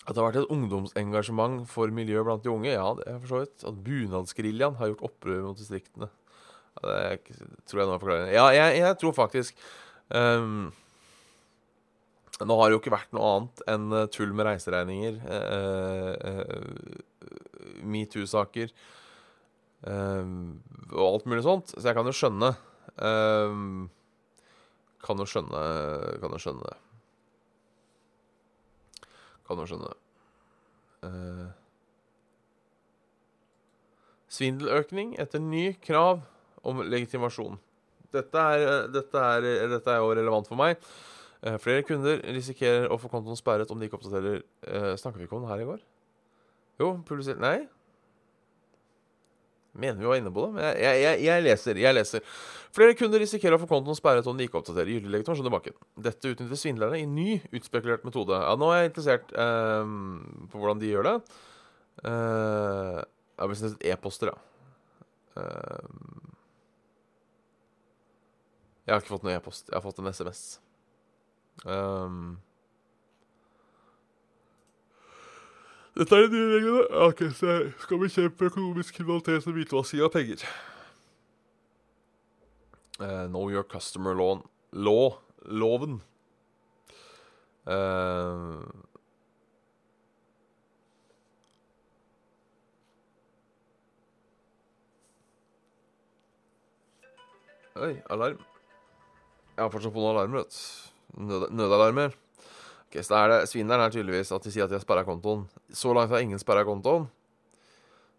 At 0.06 0.14
det 0.14 0.22
har 0.22 0.28
vært 0.28 0.40
et 0.44 0.54
ungdomsengasjement 0.54 1.64
for 1.68 1.90
miljø 1.92 2.22
blant 2.24 2.44
de 2.44 2.52
unge, 2.52 2.70
ja, 2.70 2.86
det 2.96 3.08
er 3.10 3.20
for 3.20 3.32
så 3.32 3.42
vidt. 3.42 3.66
At 3.66 3.84
bunadsgeriljaen 3.84 4.78
har 4.78 4.92
gjort 4.92 5.06
opprør 5.10 5.44
mot 5.48 5.60
distriktene. 5.60 6.08
Ja, 6.76 6.88
det 6.88 7.38
tror 7.66 7.82
jeg 7.82 7.88
nå 7.88 7.96
er 7.96 8.02
forklaringen. 8.02 8.34
Ja, 8.36 8.48
jeg, 8.54 8.78
jeg 8.80 8.98
tror 9.02 9.16
faktisk 9.16 9.66
um, 10.14 10.68
nå 12.44 12.56
har 12.58 12.68
det 12.68 12.76
jo 12.76 12.80
ikke 12.82 12.92
vært 12.92 13.14
noe 13.16 13.28
annet 13.32 13.62
enn 13.72 13.86
eh, 13.96 14.08
tull 14.12 14.32
med 14.36 14.44
reiseregninger, 14.48 15.14
eh, 15.36 16.12
eh, 16.30 17.80
metoo-saker 17.86 18.72
eh, 19.88 20.32
og 20.92 21.04
alt 21.06 21.28
mulig 21.30 21.44
sånt. 21.46 21.72
Så 21.72 21.84
jeg 21.86 21.96
kan 21.96 22.08
jo 22.08 22.16
skjønne 22.16 22.52
eh, 23.00 23.60
Kan 25.06 25.22
jo 25.22 25.26
skjønne 25.28 25.60
Kan 26.20 26.34
jo 26.34 26.40
skjønne 26.42 26.66
det. 26.66 26.78
Kan 29.46 29.60
jo 29.62 29.66
skjønne 29.70 29.92
det. 29.92 30.00
Eh, 31.06 31.46
svindeløkning 34.36 35.14
etter 35.22 35.40
ny 35.40 35.70
krav 35.80 36.24
om 36.66 36.82
legitimasjon. 36.82 37.60
Dette 38.14 38.42
er, 38.56 38.88
dette 38.90 39.22
er, 39.36 39.46
dette 39.70 39.92
er 39.92 40.02
jo 40.02 40.14
relevant 40.18 40.48
for 40.50 40.58
meg. 40.58 40.80
Uh, 41.46 41.56
flere 41.62 41.84
kunder 41.86 42.18
risikerer 42.34 42.90
å 42.90 42.98
få 42.98 43.10
kontoen 43.12 43.38
sperret 43.38 43.70
om 43.70 43.78
de 43.78 43.86
ikke 43.86 44.00
oppdaterer 44.00 44.40
eh, 44.66 44.92
Snakka 44.98 45.20
vi 45.20 45.28
ikke 45.28 45.36
om 45.38 45.44
det 45.44 45.52
her 45.52 45.62
i 45.62 45.68
går? 45.68 45.82
Jo, 46.82 46.88
publisert 47.06 47.38
Nei? 47.42 47.68
Mener 49.76 50.00
vi 50.00 50.08
var 50.08 50.18
inne 50.18 50.32
på 50.32 50.46
det, 50.46 50.56
men 50.56 50.64
jeg, 50.80 51.00
jeg, 51.02 51.18
jeg, 51.26 51.42
leser. 51.44 51.78
jeg 51.84 51.94
leser. 51.94 52.36
Flere 52.74 52.96
kunder 52.96 53.20
risikerer 53.20 53.58
å 53.58 53.60
få 53.60 53.68
kontoen 53.68 53.98
sperret 53.98 54.26
om 54.30 54.38
de 54.38 54.46
ikke 54.48 54.56
oppdaterer 54.62 54.88
gyldig 54.94 55.12
legitimasjon 55.12 55.50
i 55.50 55.52
banken. 55.52 55.76
Dette 56.06 56.32
utnytter 56.32 56.60
svindlerne 56.60 57.02
i 57.02 57.04
ny 57.08 57.36
utspekulert 57.52 58.06
metode. 58.08 58.40
Ja, 58.40 58.56
Nå 58.56 58.70
er 58.72 58.80
jeg 58.80 58.94
interessert 58.94 59.36
eh, 59.36 59.92
på 60.48 60.62
hvordan 60.62 60.80
de 60.80 60.94
gjør 60.94 61.10
det. 61.10 61.14
Uh, 62.04 63.00
jeg 63.00 63.40
har 63.40 63.52
bestilt 63.52 63.84
e-poster, 63.88 64.32
ja. 64.32 64.36
Uh, 65.36 66.26
jeg 68.86 68.94
har 68.94 69.02
ikke 69.02 69.16
fått 69.16 69.26
noen 69.26 69.36
e-post. 69.36 69.68
Jeg 69.68 69.76
har 69.76 69.84
fått 69.84 70.00
en 70.00 70.12
SMS. 70.12 70.44
Um, 71.64 72.38
dette 75.96 76.16
er 76.16 76.26
de 76.26 76.36
nye 76.36 76.56
reglene. 76.56 76.88
Ok, 77.06 77.22
så 77.34 77.46
jeg 77.46 77.70
skal 77.80 77.98
bekjempe 77.98 78.50
økonomisk 78.50 78.98
kriminalitet 78.98 79.46
og 79.48 79.56
hvitvasking 79.56 80.02
av 80.04 80.10
penger. 80.12 80.42
Uh, 83.00 83.26
know 83.28 83.48
your 83.50 83.62
customer 83.62 84.14
law. 84.14 84.42
Law. 84.72 85.18
Loven. 85.46 86.02
Uh, 87.66 88.66
Oi, 97.76 97.96
alarm. 98.10 98.38
Jeg 99.56 99.64
har 99.64 99.70
fortsatt 99.70 99.92
på 99.92 100.00
noen 100.00 100.14
alarmer, 100.14 100.44
vet 100.44 100.54
du 100.56 100.95
nød 101.16 101.48
nødalarmer. 101.50 102.14
Ok, 102.86 103.00
Så 103.02 103.16
er 103.18 103.28
det 103.32 103.48
Svindelen 103.50 103.82
er 103.84 103.90
tydeligvis 103.90 104.32
at 104.32 104.44
de 104.44 104.52
sier 104.52 104.64
at 104.64 104.70
de 104.70 104.78
har 104.78 104.84
sperra 104.84 105.04
kontoen. 105.04 105.46
Så 105.72 105.94
langt 105.94 106.12
har 106.12 106.22
ingen 106.22 106.38
sperra 106.38 106.64
kontoen. 106.64 107.08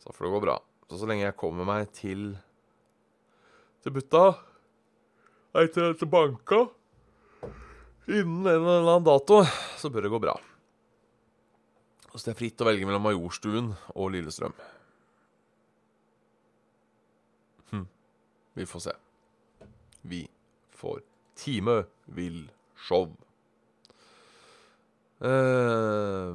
Så 0.03 0.13
får 0.13 0.27
det 0.27 0.33
gå 0.35 0.41
bra. 0.47 0.57
Så 0.89 0.99
så 1.01 1.07
lenge 1.09 1.25
jeg 1.25 1.39
kommer 1.39 1.67
meg 1.67 1.91
til 1.91 2.35
til 3.83 3.93
butta 3.93 4.25
Nei, 5.55 5.67
til, 5.73 5.93
til 5.97 6.09
banka 6.11 6.67
innen 8.07 8.45
en 8.45 8.61
eller 8.61 8.91
annen 8.91 9.05
dato, 9.07 9.41
så 9.79 9.89
bør 9.91 10.05
det 10.05 10.11
gå 10.13 10.19
bra. 10.21 10.35
Så 12.13 12.23
det 12.23 12.33
er 12.33 12.39
fritt 12.39 12.61
å 12.63 12.67
velge 12.67 12.87
mellom 12.87 13.03
Majorstuen 13.03 13.71
og 13.93 14.11
Lillestrøm. 14.13 14.55
Hm. 17.71 17.83
Vi 18.57 18.67
får 18.69 18.85
se. 18.87 18.95
Vi 20.07 20.23
får 20.77 21.03
Time 21.37 21.83
vil 22.17 22.47
show. 22.85 23.09
Uh, 25.17 26.33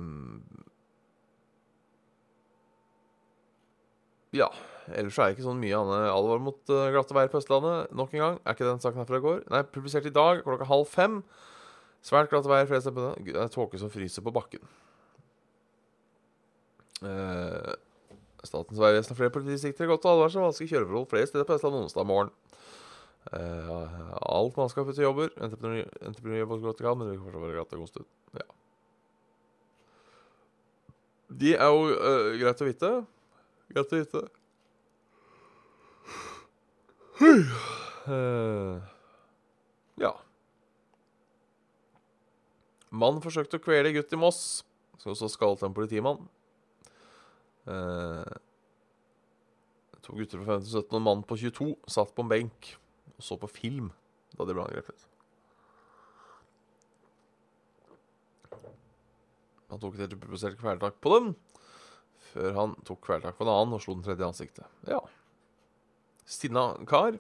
Ja. 4.33 4.49
Ellers 4.91 5.19
er 5.21 5.29
det 5.31 5.37
ikke 5.37 5.47
sånn 5.47 5.61
mye 5.63 5.79
annet 5.79 6.09
alvor 6.11 6.41
mot 6.43 6.73
uh, 6.73 6.89
glatte 6.91 7.15
veier 7.15 7.31
på 7.31 7.39
Østlandet. 7.39 7.93
Nok 7.95 8.15
en 8.17 8.23
gang. 8.25 8.39
Er 8.43 8.57
ikke 8.57 8.67
den 8.67 8.81
saken 8.83 9.03
her 9.03 9.09
fra 9.09 9.21
i 9.21 9.25
går? 9.25 9.43
Nei, 9.53 9.61
publisert 9.77 10.09
i 10.09 10.15
dag 10.15 10.43
klokka 10.43 10.67
halv 10.67 10.89
fem. 10.91 11.21
Svært 12.03 12.33
glatte 12.33 12.51
veier 12.51 12.67
flere 12.67 12.83
steder. 12.83 13.15
Gud, 13.21 13.37
Det 13.37 13.45
er 13.45 13.53
tåke 13.53 13.79
som 13.79 13.93
fryser 13.93 14.25
på 14.25 14.35
bakken. 14.35 14.65
Uh, 17.03 17.77
Statens 18.43 18.81
vegvesen 18.81 19.15
og 19.15 19.21
flere 19.21 19.35
politidistrikter 19.35 19.87
har 19.87 19.93
gått 19.93 20.03
til 20.03 20.17
advarsel 20.17 20.41
om 20.41 20.49
vanskelige 20.49 20.75
kjøreforhold 20.75 21.11
flere 21.13 21.29
steder 21.31 21.47
på 21.47 21.59
Østlandet 21.59 21.85
onsdag 21.87 22.09
morgen. 22.09 22.33
Uh, 23.31 23.71
alt 24.27 24.57
mannskapet 24.59 24.97
til 24.99 25.07
jobber. 25.07 25.31
Entreprenør 25.39 26.49
på 26.51 26.59
kan, 26.83 26.99
men 26.99 27.07
det 27.07 27.15
vil 27.15 27.23
fortsatt 27.23 27.45
være 27.45 27.57
glatt 27.57 27.75
og 27.77 27.85
god. 27.85 28.07
Ja. 28.41 28.49
De 31.43 31.55
er 31.55 31.71
jo 31.71 31.85
uh, 31.95 32.33
greit 32.41 32.63
å 32.63 32.69
vite. 32.69 32.91
Greit 33.73 33.95
å 33.95 34.01
vite. 34.03 34.25
Uh, 38.11 38.83
ja. 40.03 40.13
Mann 42.91 43.23
forsøkte 43.25 43.61
å 43.61 43.63
kvele 43.63 43.95
gutt 43.95 44.13
i 44.13 44.19
Moss, 44.19 44.43
som 45.01 45.15
så 45.17 45.31
skalte 45.31 45.69
en 45.69 45.77
politimann. 45.77 46.27
Uh, 47.71 48.27
to 50.03 50.19
gutter 50.19 50.43
på 50.43 50.49
15-17 50.51 50.83
og 50.83 50.97
en 50.99 51.05
mann 51.07 51.21
på 51.23 51.39
22 51.39 51.77
satt 51.87 52.11
på 52.11 52.25
en 52.25 52.33
benk 52.33 52.73
så 53.25 53.39
på 53.41 53.51
film 53.51 53.91
da 54.37 54.47
de 54.49 54.57
ble 54.57 54.65
angrepet. 54.65 55.09
Han 59.73 59.81
tok 59.81 59.97
et 59.97 60.13
reprodusert 60.13 60.59
kvelertak 60.61 60.99
på 61.01 61.15
dem, 61.15 61.29
før 62.33 62.57
han 62.59 62.75
tok 62.85 63.01
kvelertak 63.07 63.39
på 63.39 63.47
en 63.47 63.53
annen 63.55 63.77
og 63.79 63.81
slo 63.85 63.97
den 63.97 64.05
tredje 64.05 64.25
i 64.25 64.29
ansiktet. 64.29 64.69
Ja. 64.89 65.01
Sinna 66.29 66.73
kar. 66.89 67.17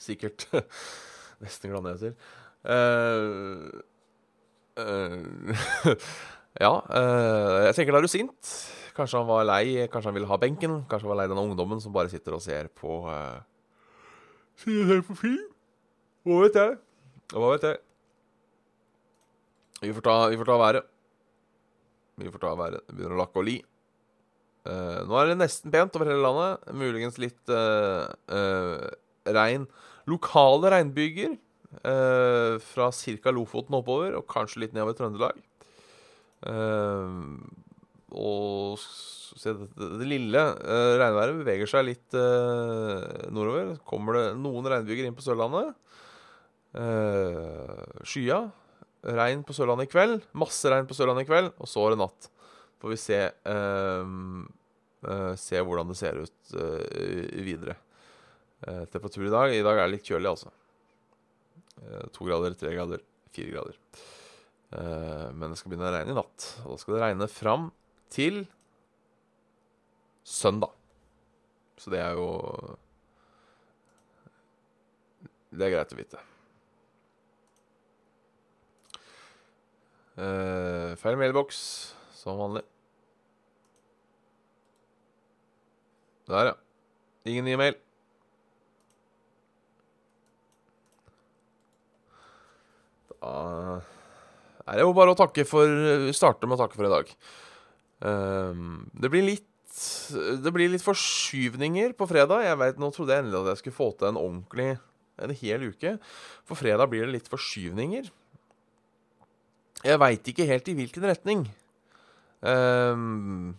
Sikkert 0.00 0.46
Nesten 1.42 1.72
glad 1.72 1.88
jeg 1.90 2.00
sier. 2.02 2.12
Uh, 2.62 3.80
uh, 4.78 5.96
ja, 6.64 6.70
uh, 6.78 7.56
jeg 7.66 7.74
tenker 7.78 7.96
da 7.96 7.98
er 7.98 8.06
du 8.06 8.12
sint. 8.12 8.52
Kanskje 8.94 9.18
han 9.18 9.26
var 9.26 9.48
lei, 9.48 9.88
kanskje 9.90 10.12
han 10.12 10.18
ville 10.20 10.30
ha 10.30 10.38
benken. 10.38 10.82
Kanskje 10.86 11.08
han 11.08 11.14
var 11.14 11.22
lei 11.22 11.30
denne 11.32 11.42
ungdommen 11.48 11.80
som 11.82 11.94
bare 11.96 12.12
sitter 12.12 12.36
og 12.36 12.44
ser 12.44 12.70
på 12.78 13.00
uh, 13.08 13.40
Ser 14.62 15.00
på 15.02 15.16
film. 15.18 15.46
Hva 16.22 16.38
vet 16.44 16.56
jeg? 16.58 16.74
Hva 17.34 17.48
vet 17.50 17.64
jeg? 17.66 17.78
Vi 19.82 19.90
får 19.96 20.04
ta, 20.06 20.16
vi 20.30 20.38
får 20.38 20.46
ta 20.46 20.58
været. 20.60 20.90
Vi 22.22 22.30
får 22.30 22.42
ta 22.44 22.52
været. 22.58 22.84
Det 22.86 22.94
begynner 22.94 23.16
å 23.16 23.22
lakke 23.24 23.40
og 23.42 23.46
li. 23.48 23.56
Uh, 24.62 25.02
nå 25.08 25.16
er 25.18 25.32
det 25.32 25.40
nesten 25.40 25.72
pent 25.74 25.96
over 25.98 26.12
hele 26.12 26.22
landet. 26.22 26.68
Muligens 26.78 27.18
litt 27.18 27.50
uh, 27.50 28.06
uh, 28.30 28.86
regn. 29.26 29.66
Lokale 30.10 30.70
regnbyger 30.76 31.38
fra 31.72 32.90
ca. 32.92 33.32
Lofoten 33.32 33.78
oppover, 33.78 34.12
og 34.18 34.26
kanskje 34.28 34.60
litt 34.60 34.74
nedover 34.76 34.92
Trøndelag. 34.98 35.38
Og 38.12 38.80
se, 38.82 39.54
det, 39.56 39.68
det, 39.78 40.08
lille 40.08 40.42
regnværet 41.00 41.38
beveger 41.40 41.70
seg 41.70 41.86
litt 41.88 42.16
nordover. 43.32 43.76
Kommer 43.88 44.18
det 44.18 44.26
noen 44.40 44.68
regnbyger 44.74 45.08
inn 45.08 45.16
på 45.16 45.24
Sørlandet. 45.24 45.72
skya. 48.04 48.42
Regn 49.02 49.42
på 49.46 49.56
Sørlandet 49.56 49.88
i 49.88 49.92
kveld. 49.92 50.20
Masse 50.36 50.70
regn 50.70 50.86
på 50.86 50.96
Sørlandet 50.98 51.24
i 51.24 51.30
kveld, 51.30 51.50
og 51.56 51.70
så 51.70 51.86
er 51.86 51.94
det 51.94 52.02
natt 52.04 52.32
får 52.82 52.90
vi 52.90 52.98
se, 52.98 53.18
uh, 53.46 54.06
uh, 55.06 55.34
se 55.38 55.60
hvordan 55.62 55.92
det 55.92 55.98
ser 56.00 56.18
ut 56.18 56.54
uh, 56.58 57.42
videre. 57.46 57.78
temperatur 58.62 59.26
i 59.26 59.30
dag 59.30 59.52
I 59.54 59.62
dag 59.62 59.78
er 59.78 59.88
det 59.88 59.96
litt 59.96 60.06
kjølig, 60.06 60.30
altså. 60.30 60.50
to 62.14 62.26
grader, 62.28 62.54
tre 62.54 62.70
grader, 62.76 63.00
fire 63.34 63.50
grader. 63.50 63.78
men 65.34 65.50
det 65.50 65.58
skal 65.58 65.72
begynne 65.72 65.88
å 65.88 65.94
regne 65.96 66.14
i 66.14 66.14
natt. 66.14 66.46
Og 66.62 66.68
da 66.70 66.76
skal 66.78 66.94
det 66.94 67.00
regne 67.02 67.26
fram 67.26 67.64
til 68.12 68.42
søndag. 70.24 70.72
Så 71.80 71.90
det 71.90 72.00
er 72.00 72.18
jo 72.18 72.28
Det 75.52 75.66
er 75.66 75.72
greit 75.74 75.90
å 75.92 75.96
vite. 75.98 76.20
Uh, 80.16 80.92
feil 81.00 81.18
mailboks, 81.20 81.58
som 82.16 82.38
vanlig. 82.40 82.62
Der, 86.30 86.52
ja. 86.52 86.54
Ingen 87.28 87.44
ny 87.44 87.56
mail. 87.60 87.76
Da 93.22 94.72
er 94.72 94.78
det 94.78 94.84
jo 94.86 94.94
bare 94.96 95.12
å 95.12 95.18
takke 95.18 95.44
for 95.46 95.68
Starte 96.16 96.48
med 96.48 96.56
å 96.56 96.62
takke 96.64 96.78
for 96.78 96.88
i 96.88 96.92
dag. 96.92 97.10
Um, 98.02 98.88
det 98.98 99.12
blir 99.12 99.22
litt 99.22 99.48
Det 100.42 100.50
blir 100.52 100.68
litt 100.68 100.84
forskyvninger 100.84 101.94
på 101.96 102.08
fredag. 102.10 102.42
Jeg 102.44 102.58
vet, 102.60 102.80
Nå 102.82 102.90
trodde 102.92 103.14
jeg 103.14 103.24
endelig 103.24 103.40
at 103.40 103.52
jeg 103.54 103.60
skulle 103.62 103.78
få 103.78 103.86
til 103.96 104.10
en 104.10 104.20
ordentlig 104.20 104.66
en 105.22 105.34
hel 105.38 105.64
uke. 105.70 105.94
For 106.48 106.58
fredag 106.58 106.90
blir 106.90 107.06
det 107.06 107.14
litt 107.14 107.30
forskyvninger. 107.32 108.10
Jeg 109.82 110.00
veit 110.02 110.28
ikke 110.28 110.46
helt 110.50 110.68
i 110.68 110.76
hvilken 110.76 111.06
retning. 111.08 111.46
Um, 112.42 113.54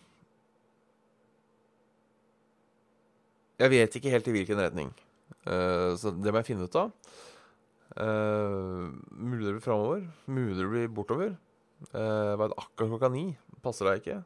Jeg 3.62 3.72
vet 3.72 3.96
ikke 3.96 4.12
helt 4.12 4.28
i 4.28 4.34
hvilken 4.34 4.60
retning. 4.60 4.90
Uh, 5.46 5.94
så 6.00 6.12
det 6.12 6.32
må 6.34 6.42
jeg 6.42 6.50
finne 6.50 6.66
ut 6.68 6.78
av. 6.80 6.92
Uh, 7.94 8.90
mulig 9.14 9.46
det 9.46 9.54
blir 9.54 9.64
framover. 9.64 10.04
Mulig 10.26 10.58
det 10.58 10.70
blir 10.72 10.90
bortover. 10.92 11.36
Uh, 11.94 12.34
jeg 12.34 12.40
veit 12.42 12.56
akkurat 12.58 12.94
klokka 12.96 13.12
ni? 13.14 13.26
Passer 13.64 13.88
deg 13.88 14.02
ikke? 14.02 14.18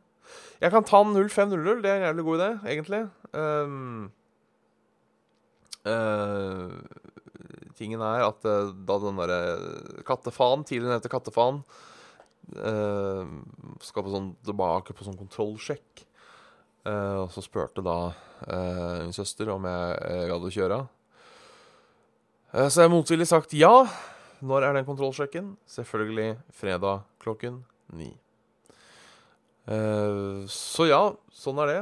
Jeg 0.61 0.73
kan 0.73 0.85
ta 0.87 1.03
0500. 1.03 1.81
Det 1.83 1.91
er 1.91 1.99
en 1.99 2.07
jævlig 2.07 2.25
god 2.27 2.39
idé, 2.39 2.49
egentlig. 2.73 3.01
Um, 3.33 4.07
uh, 5.85 6.73
tingen 7.77 8.01
er 8.01 8.25
at 8.25 8.47
da 8.47 8.97
den 9.03 9.21
derre 9.21 10.01
Kattefaen, 10.07 10.65
tidligere 10.65 10.97
nevnte 10.97 11.13
Kattefaen, 11.13 11.61
uh, 12.57 13.23
skal 13.85 14.07
på 14.07 14.13
sånn, 14.15 14.33
tilbake 14.47 14.97
på 14.97 15.07
sånn 15.07 15.19
kontrollsjekk 15.19 16.07
Uh, 16.87 17.25
og 17.25 17.31
så 17.35 17.41
spurte 17.43 17.83
da 17.83 17.97
min 18.47 19.15
søster 19.15 19.49
om 19.51 19.65
jeg, 19.67 19.95
jeg 19.97 20.27
gadd 20.29 20.43
å 20.45 20.51
kjøre. 20.53 20.77
Så 22.69 22.85
jeg 22.85 22.91
motvillig 22.93 23.25
sagt 23.27 23.55
ja. 23.57 23.73
Når 24.45 24.67
er 24.67 24.77
den 24.77 24.85
kontrollsjekken? 24.85 25.49
Selvfølgelig 25.67 26.37
fredag 26.53 27.01
klokken 27.19 27.63
ni. 27.97 28.11
Så 29.67 30.85
ja, 30.87 31.01
sånn 31.35 31.57
er 31.59 31.69
det. 31.73 31.79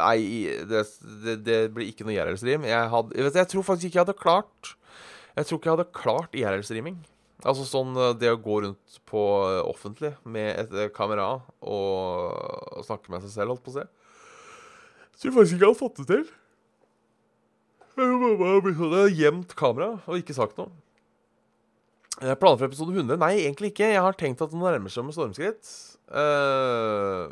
nei, 0.00 0.18
det, 0.66 0.80
det, 1.22 1.34
det, 1.46 1.58
blir 1.76 1.92
ikke 1.92 2.06
noe 2.08 2.16
IRL-stream. 2.16 2.66
Jeg, 2.66 2.88
jeg, 3.14 3.30
jeg, 3.38 3.50
tror 3.52 3.66
faktisk 3.68 3.86
ikke 3.86 4.00
jeg 4.00 4.06
hadde 4.08 4.18
klart 4.18 4.72
Jeg 5.36 5.46
tror 5.46 5.60
ikke 5.60 5.70
jeg 5.70 5.76
hadde 5.76 5.98
klart 6.00 6.34
IRL-streaming. 6.40 6.98
Altså 7.44 7.66
sånn 7.68 7.92
eh, 8.00 8.14
det 8.16 8.30
å 8.32 8.40
gå 8.40 8.60
rundt 8.64 9.00
på 9.08 9.24
eh, 9.50 9.60
offentlig 9.68 10.14
med 10.24 10.54
et 10.62 10.72
eh, 10.78 10.92
kamera 10.94 11.26
og, 11.60 12.30
og 12.78 12.86
snakke 12.86 13.12
med 13.12 13.24
seg 13.26 13.34
selv, 13.34 13.54
holdt 13.54 13.64
på 13.66 13.74
å 13.74 13.76
si. 13.76 13.84
Jeg 13.84 15.20
tror 15.24 15.36
faktisk 15.36 15.56
ikke 15.56 15.66
jeg 15.66 15.68
hadde 15.68 15.82
fått 15.82 16.00
det 16.00 16.06
til. 16.08 16.24
Jeg 17.94 18.78
hadde 18.80 19.04
gjemt 19.14 19.52
kamera 19.58 19.90
og 20.08 20.18
ikke 20.18 20.36
sagt 20.36 20.56
noe. 20.58 20.72
Jeg 22.22 22.38
planer 22.38 22.60
for 22.60 22.68
episode 22.68 22.94
100? 22.94 23.18
Nei, 23.18 23.32
egentlig 23.42 23.72
ikke. 23.72 23.90
Jeg 23.90 24.02
har 24.04 24.14
tenkt 24.18 24.42
at 24.44 24.52
det 24.52 24.60
nærmer 24.60 24.92
seg 24.92 25.06
med 25.06 25.16
stormskritt. 25.16 25.70
Uh, 26.06 27.26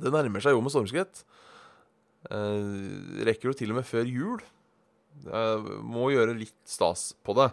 det 0.00 0.12
nærmer 0.14 0.40
seg 0.40 0.56
jo 0.56 0.62
med 0.64 0.72
stormskritt. 0.72 1.20
Uh, 2.30 3.20
rekker 3.28 3.50
jo 3.50 3.56
til 3.58 3.74
og 3.74 3.82
med 3.82 3.88
før 3.88 4.08
jul. 4.08 4.40
Uh, 5.28 5.76
må 5.84 6.08
gjøre 6.14 6.38
litt 6.38 6.56
stas 6.68 7.10
på 7.26 7.36
det. 7.36 7.50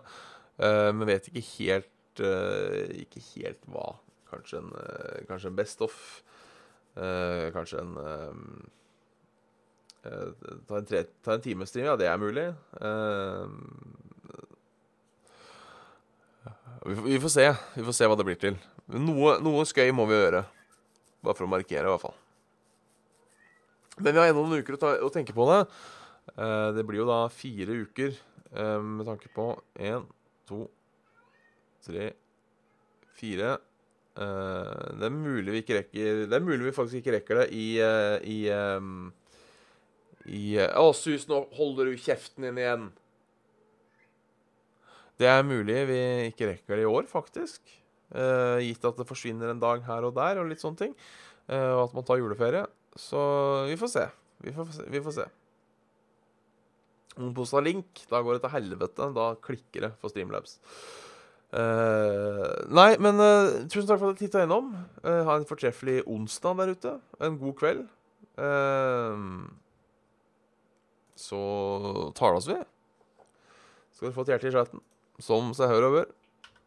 Uh, 0.62 0.92
men 0.96 1.10
vet 1.10 1.28
ikke 1.32 1.44
helt 1.58 2.24
uh, 2.24 2.80
Ikke 3.04 3.24
helt 3.34 3.68
hva. 3.68 3.98
Kanskje 4.32 4.62
en, 4.62 4.72
uh, 4.72 5.20
kanskje 5.28 5.52
en 5.52 5.60
Best 5.60 5.84
of. 5.84 6.00
kanskje 6.94 7.80
en 7.82 7.96
ta 10.04 10.78
en, 10.78 10.86
tre, 10.86 11.00
ta 11.26 11.34
en 11.34 11.42
timestream, 11.42 11.88
ja, 11.88 11.96
det 11.98 12.06
er 12.06 12.20
mulig. 12.22 12.44
Vi, 12.76 14.13
vi, 16.86 17.20
får 17.24 17.34
se. 17.34 17.48
Vi 17.76 17.86
får 17.88 17.98
se 17.98 18.10
hva 18.10 18.18
det 18.20 18.28
blir 18.28 18.40
til. 18.42 18.60
Noe, 18.94 19.38
noe 19.44 19.66
skøy 19.70 19.92
må 19.96 20.08
vi 20.10 20.18
gjøre. 20.18 20.44
Bare 21.24 21.38
for 21.38 21.48
å 21.48 21.52
markere, 21.52 21.88
i 21.88 21.92
hvert 21.92 22.04
fall. 22.04 22.18
Men 24.00 24.12
vi 24.12 24.22
har 24.22 24.32
ennå 24.32 24.46
noen 24.48 24.64
uker 24.64 24.78
å, 24.78 24.82
ta, 24.82 24.96
å, 25.06 25.12
tenke 25.14 25.36
på 25.38 25.46
det. 25.52 25.60
det 26.76 26.86
blir 26.88 27.04
jo 27.04 27.10
da 27.10 27.20
fire 27.30 27.76
uker 27.86 28.16
med 28.82 29.06
tanke 29.06 29.30
på 29.34 29.52
én 29.82 30.04
to, 30.50 30.66
tre, 31.86 32.10
fire 33.18 33.54
Eh, 34.14 34.90
det 35.00 35.08
er 35.08 35.14
mulig 35.14 35.50
vi 35.56 35.60
ikke 35.64 35.80
rekker 35.80 36.28
Det 36.30 36.36
er 36.38 36.44
mulig 36.46 36.68
vi 36.68 36.76
faktisk 36.76 37.00
ikke 37.00 37.16
rekker 37.16 37.40
det 37.42 37.46
i 37.58 37.64
eh, 37.82 38.18
I, 38.30 38.38
i 40.30 40.44
eh, 40.62 40.76
Å, 40.78 40.92
Sus, 40.94 41.26
nå 41.26 41.40
holder 41.58 41.90
du 41.90 41.98
kjeften 41.98 42.46
din 42.46 42.60
igjen. 42.62 42.92
Det 45.22 45.30
er 45.30 45.46
mulig 45.46 45.78
vi 45.90 46.02
ikke 46.32 46.50
rekker 46.50 46.80
det 46.80 46.86
i 46.86 46.90
år, 46.90 47.06
faktisk. 47.10 47.62
Uh, 48.14 48.62
gitt 48.62 48.84
at 48.86 48.98
det 49.00 49.10
forsvinner 49.10 49.50
en 49.50 49.62
dag 49.62 49.82
her 49.88 50.06
og 50.06 50.14
der, 50.18 50.42
og 50.42 50.50
litt 50.50 50.62
sånne 50.62 50.82
ting. 50.84 50.92
Uh, 51.50 51.74
og 51.78 51.82
at 51.88 51.96
man 51.98 52.06
tar 52.08 52.20
juleferie. 52.22 52.66
Så 53.00 53.22
vi 53.70 53.78
får 53.80 53.94
se. 53.94 54.04
Vi 54.46 54.54
får 54.54 54.70
se. 54.76 54.86
Vi 54.94 55.02
får 55.06 55.18
se. 55.18 55.30
Posta 57.38 57.62
link, 57.62 58.06
da 58.10 58.22
går 58.26 58.38
det 58.38 58.44
til 58.46 58.54
helvete. 58.56 59.10
Da 59.16 59.32
klikker 59.42 59.88
det 59.88 59.92
for 60.02 60.14
Streamlabs. 60.14 60.60
Uh, 61.54 62.50
nei, 62.74 62.92
men 63.02 63.22
tusen 63.70 63.90
takk 63.90 64.02
for 64.02 64.10
at 64.14 64.18
du 64.18 64.24
titta 64.24 64.46
innom. 64.46 64.72
Ha 65.06 65.38
en 65.38 65.50
fortreffelig 65.50 66.02
onsdag 66.10 66.58
der 66.62 66.74
ute. 66.74 66.96
En 67.22 67.38
god 67.42 67.58
kveld. 67.62 67.84
Så 71.24 71.44
tales 72.18 72.50
vi. 72.50 72.58
Skal 73.94 74.10
dere 74.10 74.18
få 74.18 74.26
et 74.26 74.34
hjerte 74.34 74.50
i 74.50 74.56
chatten. 74.58 74.82
Som 75.22 75.52
seg 75.58 75.70
hør 75.70 75.90
og 75.90 75.98
bør. 75.98 76.08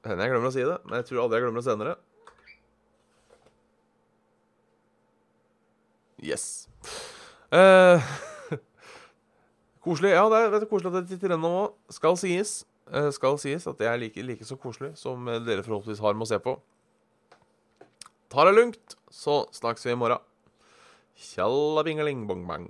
Hender 0.07 0.27
jeg 0.27 0.35
glemmer 0.35 0.53
å 0.53 0.55
si 0.55 0.67
det, 0.67 0.77
men 0.87 1.01
jeg 1.01 1.09
tror 1.09 1.25
aldri 1.25 1.41
jeg 1.41 1.47
glemmer 1.47 1.63
det 1.63 1.67
senere. 1.67 1.97
Yes. 6.23 6.45
Eh, 7.55 8.15
koselig. 9.85 10.15
Ja, 10.15 10.29
det 10.31 10.39
er, 10.39 10.49
det 10.55 10.63
er 10.63 10.71
koselig 10.71 10.93
at 10.93 11.01
det 11.01 11.11
titter 11.11 11.35
gjennom 11.35 11.59
òg. 11.65 11.77
Skal 11.93 12.19
sies 12.21 12.61
eh, 12.93 13.11
skal 13.15 13.39
sies 13.43 13.67
at 13.67 13.79
det 13.83 13.91
er 13.91 14.01
like, 14.01 14.23
like 14.23 14.47
så 14.47 14.59
koselig 14.61 14.95
som 15.01 15.27
eh, 15.29 15.43
dere 15.45 15.65
forhåpentligvis 15.67 16.03
har 16.05 16.17
med 16.17 16.27
å 16.27 16.31
se 16.31 16.41
på. 16.43 16.57
Ta 18.33 18.47
det 18.49 18.57
lugnt, 18.57 18.97
så 19.13 19.45
snakkes 19.55 19.87
vi 19.87 19.95
i 19.95 19.99
morgen. 19.99 20.23
Tjalla 21.17 21.85
bingaling 21.87 22.27
bong 22.29 22.45
bang. 22.49 22.67